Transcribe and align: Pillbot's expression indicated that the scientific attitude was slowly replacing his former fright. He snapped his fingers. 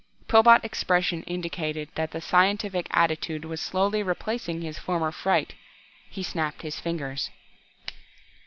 Pillbot's 0.27 0.63
expression 0.63 1.21
indicated 1.27 1.89
that 1.93 2.09
the 2.09 2.21
scientific 2.21 2.87
attitude 2.89 3.45
was 3.45 3.61
slowly 3.61 4.01
replacing 4.01 4.63
his 4.63 4.79
former 4.79 5.11
fright. 5.11 5.53
He 6.09 6.23
snapped 6.23 6.63
his 6.63 6.79
fingers. 6.79 7.29